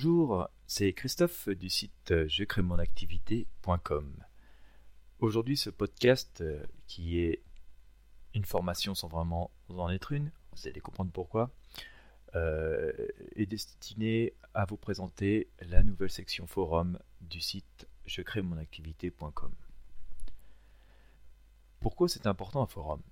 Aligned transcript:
Bonjour, 0.00 0.48
c'est 0.68 0.92
Christophe 0.92 1.48
du 1.48 1.68
site 1.68 2.28
je 2.28 2.44
crée 2.44 2.62
mon 2.62 2.78
activité.com. 2.78 4.14
Aujourd'hui, 5.18 5.56
ce 5.56 5.70
podcast 5.70 6.40
euh, 6.40 6.64
qui 6.86 7.18
est 7.18 7.42
une 8.32 8.44
formation 8.44 8.94
sans 8.94 9.08
vraiment 9.08 9.50
en 9.68 9.90
être 9.90 10.12
une, 10.12 10.30
vous 10.52 10.68
allez 10.68 10.78
comprendre 10.78 11.10
pourquoi, 11.10 11.50
euh, 12.36 12.92
est 13.34 13.46
destiné 13.46 14.34
à 14.54 14.66
vous 14.66 14.76
présenter 14.76 15.48
la 15.62 15.82
nouvelle 15.82 16.10
section 16.10 16.46
forum 16.46 17.00
du 17.20 17.40
site 17.40 17.88
je 18.06 18.22
crée 18.22 18.40
mon. 18.40 18.56
Pourquoi 21.80 22.08
c'est 22.08 22.28
important 22.28 22.62
un 22.62 22.68
forum? 22.68 23.02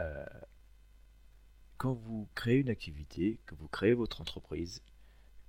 Euh, 0.00 0.26
Quand 1.76 1.92
vous 1.92 2.28
créez 2.34 2.58
une 2.58 2.70
activité, 2.70 3.38
que 3.46 3.54
vous 3.54 3.68
créez 3.68 3.94
votre 3.94 4.20
entreprise, 4.20 4.82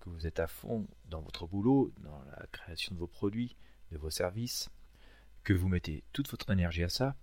que 0.02 0.09
vous 0.09 0.27
êtes 0.27 0.39
à 0.39 0.47
fond 0.47 0.88
dans 1.05 1.21
votre 1.21 1.47
boulot, 1.47 1.93
dans 2.02 2.21
la 2.38 2.45
création 2.52 2.94
de 2.94 2.99
vos 2.99 3.07
produits, 3.07 3.55
de 3.91 3.98
vos 3.98 4.09
services, 4.09 4.70
que 5.44 5.53
vous 5.53 5.70
mettez 5.70 6.03
toute 6.12 6.30
votre 6.30 6.49
énergie 6.52 6.84
à 6.84 6.89
ça, 6.89 7.16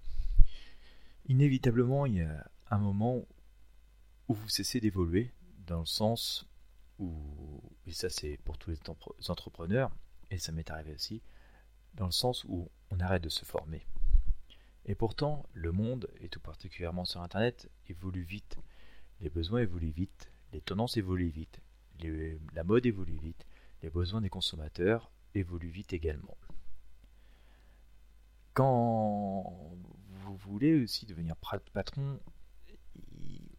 inévitablement 1.27 2.07
il 2.07 2.15
y 2.17 2.23
a 2.23 2.51
un 2.71 2.79
moment 2.79 3.27
où 4.29 4.35
vous 4.35 4.49
cessez 4.49 4.81
d'évoluer, 4.81 5.33
dans 5.67 5.81
le 5.81 5.87
sens 5.87 6.47
où, 6.99 7.61
et 7.87 7.93
ça 7.93 8.09
c'est 8.09 8.39
pour 8.45 8.59
tous 8.59 8.71
les 8.71 9.31
entrepreneurs, 9.31 9.95
et 10.31 10.39
ça 10.39 10.53
m'est 10.53 10.71
arrivé 10.71 10.95
aussi, 10.95 11.23
dans 11.95 12.07
le 12.07 12.13
sens 12.13 12.45
où 12.45 12.71
on 12.91 13.01
arrête 13.01 13.23
de 13.23 13.29
se 13.29 13.45
former. 13.45 13.87
Et 14.85 14.95
pourtant, 14.95 15.47
le 15.53 15.73
monde, 15.73 16.09
et 16.21 16.29
tout 16.29 16.41
particulièrement 16.41 17.05
sur 17.05 17.21
Internet, 17.21 17.71
évolue 17.89 18.23
vite. 18.23 18.57
Les 19.21 19.29
besoins 19.29 19.61
évoluent 19.61 19.91
vite, 19.91 20.31
les 20.53 20.63
tendances 20.63 20.97
évoluent 20.97 21.29
vite, 21.29 21.61
la 22.55 22.65
mode 22.65 22.87
évolue 22.87 23.17
vite, 23.17 23.47
les 23.83 23.91
besoins 23.91 24.21
des 24.21 24.29
consommateurs 24.29 25.11
évoluent 25.35 25.69
vite 25.71 25.93
également. 25.93 26.37
Quand 28.55 29.55
vous 30.25 30.37
voulez 30.37 30.83
aussi 30.83 31.07
devenir 31.07 31.37
patron, 31.73 32.19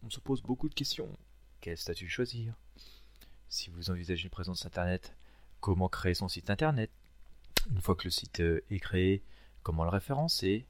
on 0.02 0.10
se 0.10 0.20
pose 0.20 0.42
beaucoup 0.42 0.68
de 0.68 0.74
questions. 0.74 1.08
Quel 1.60 1.76
statut 1.76 2.08
choisir? 2.08 2.54
Si 3.48 3.70
vous 3.70 3.90
envisagez 3.90 4.24
une 4.24 4.30
présence 4.30 4.66
Internet, 4.66 5.14
comment 5.60 5.88
créer 5.88 6.14
son 6.14 6.28
site 6.28 6.50
Internet? 6.50 6.90
Une 7.70 7.80
fois 7.80 7.94
que 7.94 8.04
le 8.04 8.10
site 8.10 8.40
euh, 8.40 8.64
est 8.70 8.78
créé, 8.78 9.22
comment 9.62 9.84
le 9.84 9.90
référencer? 9.90 10.66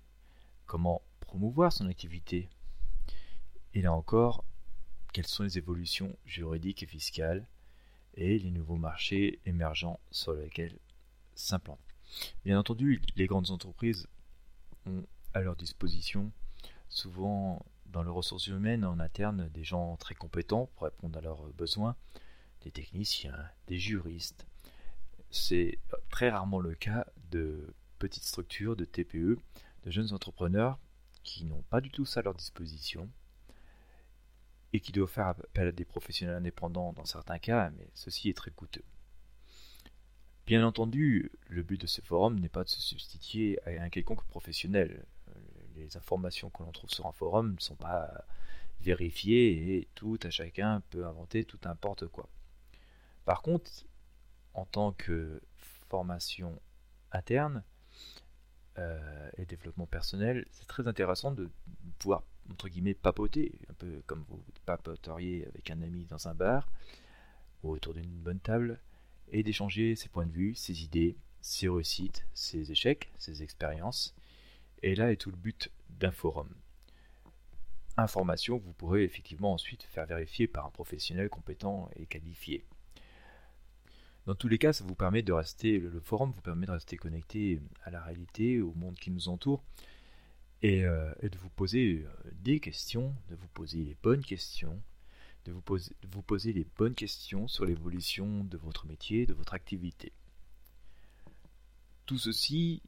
Comment 0.67 1.03
promouvoir 1.21 1.73
son 1.73 1.87
activité? 1.87 2.49
Et 3.75 3.83
là 3.83 3.93
encore, 3.93 4.45
quelles 5.13 5.27
sont 5.27 5.45
les 5.45 5.59
évolutions 5.59 6.17
juridiques 6.25 6.83
et 6.83 6.87
fiscales? 6.87 7.47
Et 8.15 8.39
les 8.39 8.51
nouveaux 8.51 8.77
marchés 8.77 9.41
émergents 9.47 10.01
sur 10.11 10.33
lesquels 10.35 10.79
s'implantent. 11.35 11.79
Bien 12.45 12.59
entendu, 12.59 13.01
les 13.17 13.27
grandes 13.27 13.51
entreprises 13.51 14.07
ont 14.87 15.05
à 15.33 15.41
leur 15.41 15.57
disposition 15.57 16.33
souvent 16.89 17.65
dans 17.87 18.03
les 18.03 18.11
ressources 18.11 18.49
humaines 18.49 18.85
en 18.85 18.99
interne 18.99 19.49
des 19.49 19.65
gens 19.65 19.97
très 19.97 20.15
compétents 20.15 20.71
pour 20.75 20.85
répondre 20.85 21.19
à 21.19 21.23
leurs 21.23 21.53
besoins, 21.53 21.97
des 22.63 22.71
techniciens, 22.71 23.37
des 23.67 23.79
juristes. 23.79 24.47
C'est 25.31 25.79
très 26.11 26.31
rarement 26.31 26.59
le 26.59 26.75
cas 26.75 27.07
de 27.31 27.75
petites 27.99 28.25
structures, 28.25 28.77
de 28.77 28.85
TPE, 28.85 29.39
de 29.85 29.91
jeunes 29.91 30.13
entrepreneurs 30.13 30.79
qui 31.23 31.45
n'ont 31.45 31.63
pas 31.63 31.81
du 31.81 31.91
tout 31.91 32.05
ça 32.05 32.21
à 32.21 32.23
leur 32.23 32.35
disposition 32.35 33.09
et 34.73 34.81
qui 34.81 34.93
doit 34.93 35.09
faire 35.09 35.29
appel 35.29 35.69
à 35.69 35.73
des 35.73 35.85
professionnels 35.85 36.37
indépendants 36.37 36.93
dans 36.93 37.05
certains 37.05 37.39
cas, 37.39 37.71
mais 37.71 37.89
ceci 37.95 38.29
est 38.29 38.37
très 38.37 38.51
coûteux. 38.51 38.85
Bien 40.47 40.67
entendu, 40.67 41.31
le 41.49 41.63
but 41.63 41.81
de 41.81 41.87
ce 41.87 42.01
forum 42.01 42.39
n'est 42.39 42.49
pas 42.49 42.65
de 42.65 42.69
se 42.69 42.81
substituer 42.81 43.59
à 43.67 43.83
un 43.83 43.89
quelconque 43.89 44.25
professionnel. 44.25 45.05
Les 45.77 45.97
informations 45.97 46.51
que 46.51 46.63
l'on 46.63 46.73
trouve 46.73 46.91
sur 46.91 47.07
un 47.07 47.13
forum 47.13 47.55
ne 47.55 47.61
sont 47.61 47.77
pas 47.77 48.25
vérifiées 48.81 49.77
et 49.77 49.89
tout 49.95 50.19
à 50.23 50.31
chacun 50.31 50.83
peut 50.91 51.07
inventer 51.07 51.45
tout 51.45 51.59
n'importe 51.65 52.09
quoi. 52.09 52.29
Par 53.25 53.43
contre, 53.43 53.71
en 54.55 54.65
tant 54.65 54.93
que 54.93 55.41
formation 55.89 56.61
interne 57.13 57.63
euh, 58.79 59.31
et 59.37 59.45
développement 59.45 59.87
personnel, 59.87 60.47
c'est 60.51 60.67
très 60.67 60.89
intéressant 60.89 61.33
de 61.33 61.51
pouvoir 61.99 62.23
entre 62.51 62.69
guillemets, 62.69 62.95
papoter, 62.95 63.53
un 63.69 63.75
peu 63.75 64.03
comme 64.07 64.25
vous 64.29 64.43
papoteriez 64.67 65.47
avec 65.47 65.71
un 65.71 65.83
ami 65.83 66.07
dans 66.07 66.29
un 66.29 66.35
bar 66.35 66.69
ou 67.63 67.71
autour 67.71 67.95
d'une 67.95 68.09
bonne 68.09 68.41
table, 68.41 68.81
et 69.33 69.43
d'échanger 69.43 69.95
ses 69.95 70.09
points 70.09 70.27
de 70.27 70.33
vue, 70.33 70.55
ses 70.55 70.83
idées, 70.83 71.17
ses 71.41 71.69
réussites, 71.69 72.27
ses 72.35 72.73
échecs, 72.73 73.13
ses 73.19 73.43
expériences. 73.43 74.15
Et 74.83 74.95
là 74.95 75.13
est 75.13 75.17
tout 75.17 75.31
le 75.31 75.37
but 75.37 75.71
d'un 75.89 76.11
forum. 76.11 76.49
Information 77.97 78.59
que 78.59 78.65
vous 78.65 78.73
pourrez 78.73 79.05
effectivement 79.05 79.53
ensuite 79.53 79.83
faire 79.83 80.07
vérifier 80.07 80.47
par 80.47 80.67
un 80.67 80.71
professionnel 80.71 81.29
compétent 81.29 81.91
et 81.97 82.07
qualifié. 82.07 82.65
Dans 84.27 84.35
tous 84.35 84.49
les 84.49 84.59
cas, 84.59 84.73
ça 84.73 84.85
vous 84.85 84.95
permet 84.95 85.23
de 85.23 85.33
rester, 85.33 85.79
le 85.79 86.01
forum 86.01 86.31
vous 86.31 86.41
permet 86.41 86.67
de 86.67 86.73
rester 86.73 86.97
connecté 86.97 87.61
à 87.85 87.91
la 87.91 88.03
réalité, 88.03 88.61
au 88.61 88.73
monde 88.75 88.97
qui 88.97 89.11
nous 89.11 89.29
entoure, 89.29 89.63
euh, 90.63 91.15
et, 91.23 91.29
de 91.29 91.39
vous 91.39 91.49
poser 91.49 92.05
euh, 92.05 92.31
des 92.43 92.61
questions, 92.61 93.15
de 93.31 93.35
vous 93.35 93.49
poser 93.49 93.79
les 93.83 93.97
bonnes 94.03 94.23
questions, 94.23 94.81
de 95.47 95.53
vous 95.53 96.23
poser, 96.23 96.53
les 96.53 96.67
bonnes 96.77 96.95
questions 96.95 97.49
sur 97.49 97.65
l'évolution 97.65 98.45
de 98.45 98.59
votre 98.59 98.87
métier, 98.87 99.25
de 99.25 99.33
votre 99.33 99.55
activité. 99.55 100.13
Tout 102.05 102.19
ceci 102.19 102.83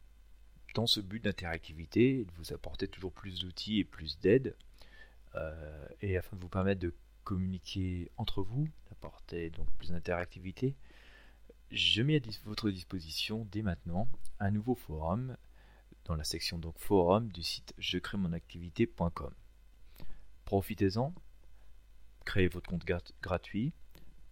dans 0.75 0.87
ce 0.87 1.01
but 1.01 1.25
d'interactivité, 1.25 2.25
de 2.25 2.31
vous 2.37 2.53
apporter 2.53 2.89
toujours 2.89 3.13
plus 3.13 3.41
d'outils 3.41 3.79
et 3.79 3.85
plus 3.85 4.19
d'aide, 4.21 4.55
euh, 5.35 5.87
et 6.03 6.19
afin 6.19 6.37
de 6.37 6.43
vous 6.43 6.49
permettre 6.49 6.81
de 6.81 6.95
communiquer 7.25 8.11
entre 8.19 8.43
vous, 8.43 8.69
d'apporter 8.91 9.49
donc 9.51 9.71
plus 9.79 9.91
d'interactivité, 9.91 10.75
je 11.71 12.03
mets 12.03 12.17
à 12.17 12.31
votre 12.45 12.71
disposition 12.71 13.47
dès 13.51 13.63
maintenant 13.63 14.09
un 14.41 14.51
nouveau 14.51 14.75
forum 14.75 15.37
dans 16.05 16.17
la 16.17 16.25
section 16.25 16.59
donc 16.59 16.79
forum 16.79 17.31
du 17.31 17.43
site 17.43 17.75
je 17.79 17.99
crée 17.99 18.19
mon 18.19 18.33
activité.com. 18.33 19.33
Profitez-en, 20.45 21.15
créez 22.25 22.49
votre 22.49 22.69
compte 22.69 22.85
gratuit, 23.23 23.73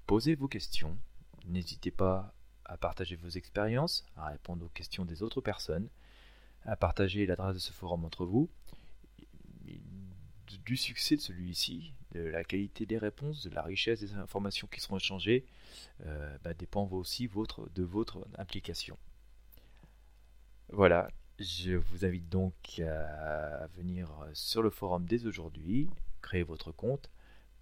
posez 0.06 0.34
vos 0.34 0.48
questions, 0.48 0.98
n'hésitez 1.47 1.91
pas 1.91 2.34
à 2.64 2.76
partager 2.76 3.16
vos 3.16 3.28
expériences, 3.28 4.04
à 4.16 4.26
répondre 4.26 4.64
aux 4.64 4.69
questions 4.69 5.04
des 5.04 5.22
autres 5.22 5.41
personnes, 5.41 5.88
à 6.64 6.76
partager 6.76 7.26
l'adresse 7.26 7.54
de 7.54 7.60
ce 7.60 7.72
forum 7.72 8.04
entre 8.04 8.25
vous. 8.25 8.48
Du 10.64 10.76
succès 10.76 11.16
de 11.16 11.20
celui-ci, 11.20 11.94
de 12.12 12.20
la 12.20 12.44
qualité 12.44 12.87
des 12.87 12.98
réponses, 12.98 13.44
de 13.44 13.50
la 13.50 13.62
richesse 13.62 14.00
des 14.00 14.14
informations 14.14 14.66
qui 14.66 14.81
seront 14.81 14.97
échangées, 14.97 15.47
euh, 16.04 16.37
bah, 16.42 16.54
dépend 16.54 16.88
aussi 16.88 17.28
de 17.28 17.82
votre 17.82 18.26
implication. 18.37 18.98
Voilà, 20.72 21.08
je 21.41 21.73
vous 21.73 22.05
invite 22.05 22.28
donc 22.28 22.81
à 22.81 23.67
venir 23.75 24.11
sur 24.34 24.62
le 24.62 24.69
forum 24.69 25.06
dès 25.06 25.25
aujourd'hui, 25.25 25.89
créer 26.21 26.43
votre 26.43 26.71
compte, 26.71 27.11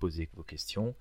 poser 0.00 0.28
vos 0.34 0.42
questions. 0.42 0.96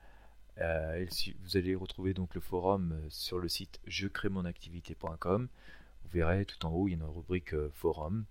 Euh, 0.60 1.06
vous 1.42 1.58
allez 1.58 1.74
retrouver 1.74 2.14
donc 2.14 2.36
le 2.36 2.42
forum 2.42 3.00
sur 3.10 3.40
le 3.40 3.50
site 3.50 3.80
je 3.88 4.08
crée 4.08 4.30
mon 4.30 4.46
activité.com. 4.46 5.48
Vous 6.04 6.10
verrez 6.10 6.46
tout 6.46 6.64
en 6.68 6.72
haut, 6.72 6.88
il 6.88 6.92
y 6.92 6.94
a 6.94 6.98
une 6.98 7.04
rubrique 7.04 7.54
euh, 7.54 7.72
forum. 7.74 8.26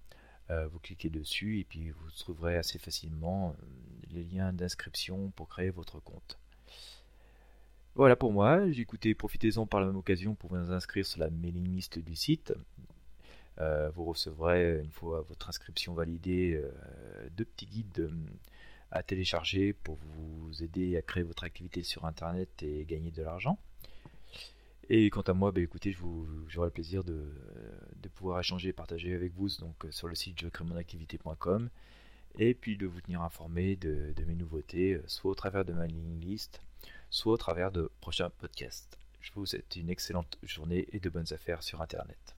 Euh, 0.51 0.69
vous 0.69 0.79
cliquez 0.79 1.11
dessus 1.11 1.59
et 1.59 1.65
puis 1.65 1.91
vous 1.91 2.11
trouverez 2.13 2.57
assez 2.57 2.79
facilement 2.79 3.57
les 4.11 4.23
liens 4.23 4.53
d'inscription 4.53 5.33
pour 5.33 5.49
créer 5.49 5.71
votre 5.71 5.99
compte. 5.99 6.39
Voilà 7.97 8.15
pour 8.15 8.33
moi. 8.33 8.65
Écoutez, 8.69 9.13
profitez-en 9.15 9.67
par 9.67 9.81
la 9.81 9.87
même 9.87 9.97
occasion 9.97 10.37
pour 10.37 10.51
vous 10.51 10.71
inscrire 10.71 11.05
sur 11.05 11.19
la 11.19 11.31
mailing 11.31 11.67
list 11.67 11.99
du 11.99 12.15
site. 12.15 12.53
Euh, 13.59 13.91
vous 13.95 14.05
recevrez, 14.05 14.81
une 14.81 14.91
fois 14.91 15.23
votre 15.23 15.49
inscription 15.49 15.95
validée, 15.95 16.55
euh, 16.55 17.29
deux 17.37 17.45
petits 17.45 17.67
guides 17.67 18.01
euh, 18.01 18.11
à 18.91 19.03
télécharger 19.03 19.73
pour 19.73 19.97
vous 19.97 20.63
aider 20.63 20.97
à 20.97 21.03
créer 21.03 21.23
votre 21.23 21.45
activité 21.45 21.83
sur 21.83 22.05
Internet 22.05 22.63
et 22.63 22.85
gagner 22.85 23.11
de 23.11 23.23
l'argent. 23.23 23.59
Et 24.89 25.11
quant 25.11 25.23
à 25.23 25.33
moi, 25.33 25.51
bah, 25.51 25.61
écoutez, 25.61 25.97
j'aurai 26.47 26.69
le 26.69 26.73
plaisir 26.73 27.03
de, 27.03 27.29
pouvoir 28.15 28.39
échanger 28.39 28.69
et 28.69 28.73
partager 28.73 29.15
avec 29.15 29.35
vous 29.35 29.49
donc, 29.59 29.85
sur 29.91 30.07
le 30.09 30.15
site 30.15 30.41
je 30.41 30.49
crée 30.49 30.65
mon 30.65 30.77
activité.com 30.77 31.69
et 32.39 32.55
puis 32.55 32.77
de 32.77 32.87
vous 32.87 33.01
tenir 33.01 33.21
informé 33.23 33.77
de, 33.77 34.15
mes 34.27 34.37
nouveautés, 34.37 35.01
soit 35.07 35.33
au 35.33 35.35
travers 35.35 35.65
de 35.65 35.73
ma 35.73 35.87
ligne 35.87 36.21
list, 36.21 36.63
soit 37.11 37.33
au 37.33 37.37
travers 37.37 37.73
de 37.73 37.91
prochains 38.01 38.31
podcasts. 38.31 38.99
Je 39.21 39.33
vous 39.35 39.45
souhaite 39.45 39.75
une 39.75 39.91
excellente 39.91 40.39
journée 40.45 40.87
et 40.93 41.01
de 41.01 41.11
bonnes 41.11 41.33
affaires 41.33 41.65
sur 41.65 41.83
Internet. 41.83 42.36